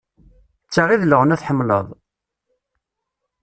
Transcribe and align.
D 0.67 0.69
ta 0.73 0.83
i 0.89 0.97
d 1.01 1.03
leɣna 1.05 1.39
tḥemmleḍ? 1.41 1.87